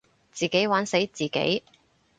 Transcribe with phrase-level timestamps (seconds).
[0.31, 1.63] 自己玩死自己